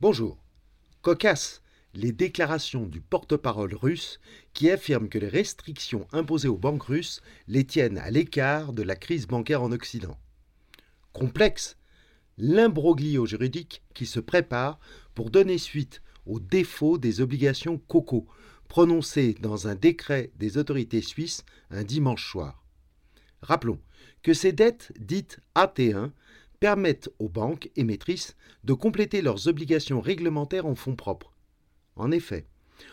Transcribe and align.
Bonjour. 0.00 0.38
Cocasse, 1.02 1.60
les 1.92 2.12
déclarations 2.12 2.86
du 2.86 3.00
porte-parole 3.00 3.74
russe 3.74 4.20
qui 4.54 4.70
affirme 4.70 5.08
que 5.08 5.18
les 5.18 5.26
restrictions 5.26 6.06
imposées 6.12 6.46
aux 6.46 6.56
banques 6.56 6.84
russes 6.84 7.20
les 7.48 7.64
tiennent 7.64 7.98
à 7.98 8.08
l'écart 8.08 8.72
de 8.72 8.84
la 8.84 8.94
crise 8.94 9.26
bancaire 9.26 9.60
en 9.60 9.72
Occident. 9.72 10.16
Complexe, 11.12 11.76
l'imbroglio 12.36 13.26
juridique 13.26 13.82
qui 13.92 14.06
se 14.06 14.20
prépare 14.20 14.78
pour 15.16 15.30
donner 15.32 15.58
suite 15.58 16.00
au 16.26 16.38
défaut 16.38 16.96
des 16.96 17.20
obligations 17.20 17.78
COCO 17.88 18.28
prononcées 18.68 19.34
dans 19.40 19.66
un 19.66 19.74
décret 19.74 20.30
des 20.36 20.58
autorités 20.58 21.02
suisses 21.02 21.44
un 21.70 21.82
dimanche 21.82 22.30
soir. 22.30 22.62
Rappelons 23.42 23.80
que 24.22 24.32
ces 24.32 24.52
dettes 24.52 24.92
dites 25.00 25.40
AT1 25.56 26.12
permettent 26.60 27.10
aux 27.18 27.28
banques 27.28 27.70
émettrices 27.76 28.36
de 28.64 28.72
compléter 28.72 29.22
leurs 29.22 29.48
obligations 29.48 30.00
réglementaires 30.00 30.66
en 30.66 30.74
fonds 30.74 30.96
propres. 30.96 31.32
En 31.96 32.10
effet, 32.10 32.46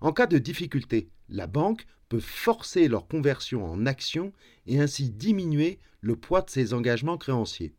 en 0.00 0.12
cas 0.12 0.26
de 0.26 0.38
difficulté, 0.38 1.08
la 1.28 1.46
banque 1.46 1.86
peut 2.08 2.20
forcer 2.20 2.88
leur 2.88 3.08
conversion 3.08 3.64
en 3.64 3.86
actions 3.86 4.32
et 4.66 4.80
ainsi 4.80 5.10
diminuer 5.10 5.78
le 6.00 6.16
poids 6.16 6.42
de 6.42 6.50
ses 6.50 6.72
engagements 6.72 7.18
créanciers. 7.18 7.74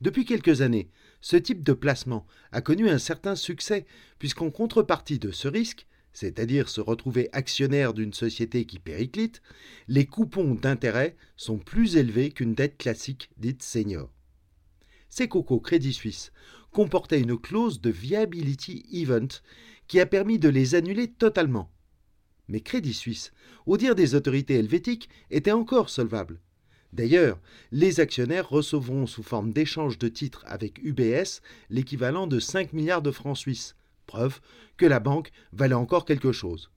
Depuis 0.00 0.26
quelques 0.26 0.60
années, 0.60 0.90
ce 1.22 1.36
type 1.36 1.62
de 1.62 1.72
placement 1.72 2.26
a 2.52 2.60
connu 2.60 2.90
un 2.90 2.98
certain 2.98 3.34
succès 3.34 3.86
puisqu'en 4.18 4.50
contrepartie 4.50 5.18
de 5.18 5.30
ce 5.30 5.48
risque, 5.48 5.86
c'est-à-dire 6.12 6.68
se 6.68 6.80
retrouver 6.80 7.28
actionnaire 7.32 7.94
d'une 7.94 8.12
société 8.12 8.66
qui 8.66 8.78
périclite, 8.78 9.42
les 9.88 10.06
coupons 10.06 10.54
d'intérêt 10.54 11.16
sont 11.36 11.58
plus 11.58 11.96
élevés 11.96 12.30
qu'une 12.30 12.54
dette 12.54 12.78
classique 12.78 13.30
dite 13.38 13.62
senior. 13.62 14.10
Ces 15.18 15.28
cocos 15.28 15.60
Crédit 15.60 15.94
Suisse 15.94 16.30
comportaient 16.72 17.22
une 17.22 17.38
clause 17.38 17.80
de 17.80 17.88
viability 17.88 18.84
event 18.92 19.28
qui 19.88 19.98
a 19.98 20.04
permis 20.04 20.38
de 20.38 20.50
les 20.50 20.74
annuler 20.74 21.08
totalement. 21.10 21.72
Mais 22.48 22.60
Crédit 22.60 22.92
Suisse, 22.92 23.32
au 23.64 23.78
dire 23.78 23.94
des 23.94 24.14
autorités 24.14 24.56
helvétiques, 24.56 25.08
était 25.30 25.52
encore 25.52 25.88
solvable. 25.88 26.38
D'ailleurs, 26.92 27.40
les 27.72 27.98
actionnaires 27.98 28.50
recevront 28.50 29.06
sous 29.06 29.22
forme 29.22 29.54
d'échange 29.54 29.96
de 29.96 30.08
titres 30.08 30.44
avec 30.46 30.84
UBS 30.84 31.40
l'équivalent 31.70 32.26
de 32.26 32.38
5 32.38 32.74
milliards 32.74 33.00
de 33.00 33.10
francs 33.10 33.38
suisses, 33.38 33.74
preuve 34.06 34.40
que 34.76 34.84
la 34.84 35.00
banque 35.00 35.32
valait 35.50 35.74
encore 35.74 36.04
quelque 36.04 36.32
chose. 36.32 36.70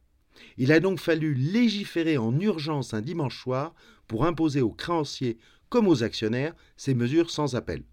Il 0.55 0.71
a 0.71 0.79
donc 0.79 1.01
fallu 1.01 1.33
légiférer 1.33 2.17
en 2.17 2.39
urgence 2.39 2.93
un 2.93 3.01
dimanche 3.01 3.37
soir 3.37 3.75
pour 4.07 4.23
imposer 4.23 4.61
aux 4.61 4.71
créanciers 4.71 5.37
comme 5.67 5.89
aux 5.89 6.03
actionnaires 6.03 6.55
ces 6.77 6.93
mesures 6.93 7.31
sans 7.31 7.55
appel. 7.55 7.83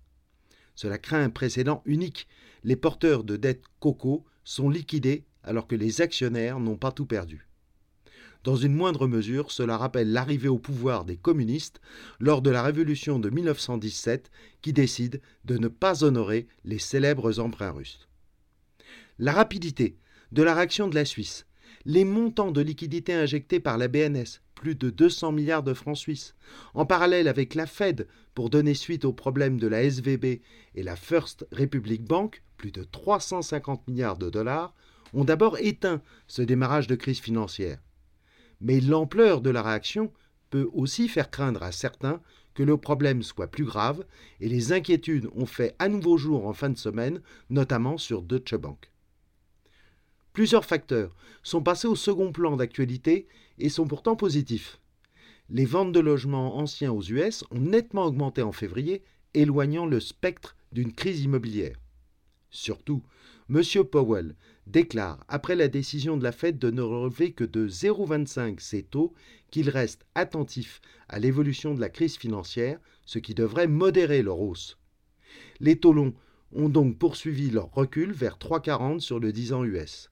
Cela 0.76 0.98
craint 0.98 1.24
un 1.24 1.30
précédent 1.30 1.82
unique. 1.86 2.28
Les 2.62 2.76
porteurs 2.76 3.24
de 3.24 3.36
dettes 3.36 3.64
COCO 3.80 4.24
sont 4.44 4.68
liquidés 4.68 5.24
alors 5.42 5.66
que 5.66 5.74
les 5.74 6.00
actionnaires 6.00 6.60
n'ont 6.60 6.76
pas 6.76 6.92
tout 6.92 7.06
perdu. 7.06 7.48
Dans 8.44 8.56
une 8.56 8.74
moindre 8.74 9.08
mesure, 9.08 9.50
cela 9.50 9.76
rappelle 9.76 10.12
l'arrivée 10.12 10.48
au 10.48 10.58
pouvoir 10.58 11.04
des 11.04 11.16
communistes 11.16 11.80
lors 12.20 12.42
de 12.42 12.50
la 12.50 12.62
révolution 12.62 13.18
de 13.18 13.28
1917 13.28 14.30
qui 14.62 14.72
décide 14.72 15.20
de 15.44 15.58
ne 15.58 15.66
pas 15.66 16.04
honorer 16.04 16.46
les 16.64 16.78
célèbres 16.78 17.40
emprunts 17.40 17.72
russes. 17.72 18.06
La 19.18 19.32
rapidité 19.32 19.96
de 20.30 20.42
la 20.42 20.54
réaction 20.54 20.86
de 20.86 20.94
la 20.94 21.04
Suisse, 21.04 21.46
les 21.86 22.04
montants 22.04 22.52
de 22.52 22.60
liquidités 22.60 23.14
injectés 23.14 23.60
par 23.60 23.78
la 23.78 23.88
BNS, 23.88 24.40
plus 24.56 24.74
de 24.74 24.90
200 24.90 25.30
milliards 25.30 25.62
de 25.62 25.74
francs 25.74 25.96
suisses, 25.96 26.34
en 26.74 26.84
parallèle 26.84 27.28
avec 27.28 27.54
la 27.54 27.66
Fed 27.66 28.08
pour 28.34 28.50
donner 28.50 28.74
suite 28.74 29.04
aux 29.04 29.12
problèmes 29.12 29.60
de 29.60 29.68
la 29.68 29.84
SVB 29.84 30.40
et 30.74 30.82
la 30.82 30.96
First 30.96 31.46
Republic 31.52 32.02
Bank, 32.02 32.42
plus 32.56 32.72
de 32.72 32.82
350 32.82 33.86
milliards 33.86 34.18
de 34.18 34.30
dollars, 34.30 34.74
ont 35.14 35.24
d'abord 35.24 35.58
éteint 35.58 36.02
ce 36.26 36.42
démarrage 36.42 36.88
de 36.88 36.96
crise 36.96 37.20
financière. 37.20 37.78
Mais 38.60 38.80
l'ampleur 38.80 39.40
de 39.40 39.50
la 39.50 39.62
réaction 39.62 40.10
peut 40.50 40.68
aussi 40.72 41.08
faire 41.08 41.30
craindre 41.30 41.62
à 41.62 41.70
certains 41.70 42.20
que 42.54 42.62
le 42.62 42.78
problème 42.78 43.22
soit 43.22 43.48
plus 43.48 43.64
grave 43.64 44.04
et 44.40 44.48
les 44.48 44.72
inquiétudes 44.72 45.28
ont 45.36 45.46
fait 45.46 45.76
à 45.78 45.88
nouveau 45.88 46.16
jour 46.16 46.46
en 46.46 46.54
fin 46.54 46.70
de 46.70 46.78
semaine, 46.78 47.20
notamment 47.50 47.98
sur 47.98 48.22
Deutsche 48.22 48.54
Bank. 48.54 48.90
Plusieurs 50.36 50.66
facteurs 50.66 51.16
sont 51.42 51.62
passés 51.62 51.88
au 51.88 51.96
second 51.96 52.30
plan 52.30 52.58
d'actualité 52.58 53.26
et 53.58 53.70
sont 53.70 53.86
pourtant 53.86 54.16
positifs. 54.16 54.78
Les 55.48 55.64
ventes 55.64 55.92
de 55.92 55.98
logements 55.98 56.58
anciens 56.58 56.92
aux 56.92 57.00
US 57.00 57.42
ont 57.50 57.58
nettement 57.58 58.04
augmenté 58.04 58.42
en 58.42 58.52
février, 58.52 59.02
éloignant 59.32 59.86
le 59.86 59.98
spectre 59.98 60.54
d'une 60.72 60.92
crise 60.92 61.22
immobilière. 61.22 61.78
Surtout, 62.50 63.02
M. 63.48 63.62
Powell 63.90 64.34
déclare, 64.66 65.24
après 65.26 65.56
la 65.56 65.68
décision 65.68 66.18
de 66.18 66.22
la 66.22 66.32
Fed 66.32 66.58
de 66.58 66.70
ne 66.70 66.82
relever 66.82 67.32
que 67.32 67.44
de 67.44 67.66
0,25 67.66 68.60
ses 68.60 68.82
taux, 68.82 69.14
qu'il 69.50 69.70
reste 69.70 70.04
attentif 70.14 70.82
à 71.08 71.18
l'évolution 71.18 71.72
de 71.72 71.80
la 71.80 71.88
crise 71.88 72.18
financière, 72.18 72.78
ce 73.06 73.18
qui 73.18 73.32
devrait 73.32 73.68
modérer 73.68 74.20
leur 74.20 74.38
hausse. 74.38 74.76
Les 75.60 75.78
taux 75.78 75.94
longs 75.94 76.12
ont 76.52 76.68
donc 76.68 76.98
poursuivi 76.98 77.50
leur 77.50 77.72
recul 77.72 78.12
vers 78.12 78.36
3,40 78.36 79.00
sur 79.00 79.18
le 79.18 79.32
10 79.32 79.54
ans 79.54 79.64
US 79.64 80.10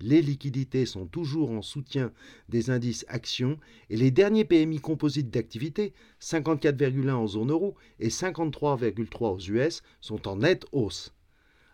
les 0.00 0.22
liquidités 0.22 0.86
sont 0.86 1.06
toujours 1.06 1.50
en 1.50 1.62
soutien 1.62 2.12
des 2.48 2.70
indices 2.70 3.04
actions 3.08 3.58
et 3.88 3.96
les 3.96 4.10
derniers 4.10 4.44
PMI 4.44 4.80
composites 4.80 5.30
d'activité, 5.30 5.92
54,1 6.20 7.10
en 7.10 7.26
zone 7.26 7.50
euro 7.50 7.74
et 7.98 8.08
53,3 8.08 9.34
aux 9.34 9.38
US, 9.38 9.82
sont 10.00 10.28
en 10.28 10.36
nette 10.36 10.66
hausse. 10.72 11.14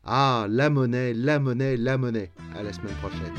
Ah, 0.05 0.47
la 0.49 0.71
monnaie, 0.71 1.15
la 1.15 1.39
monnaie, 1.39 1.77
la 1.77 1.99
monnaie. 1.99 2.31
À 2.55 2.63
la 2.63 2.73
semaine 2.73 2.95
prochaine. 2.95 3.35